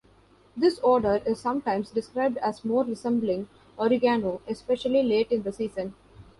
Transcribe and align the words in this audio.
This 0.57 0.79
odor 0.83 1.21
is 1.27 1.39
sometimes 1.39 1.91
described 1.91 2.37
as 2.37 2.65
more 2.65 2.83
resembling 2.83 3.49
oregano, 3.77 4.41
especially 4.47 5.03
late 5.03 5.31
in 5.31 5.43
the 5.43 5.51
season. 5.51 5.93